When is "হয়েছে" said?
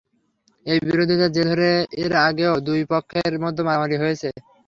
3.99-4.27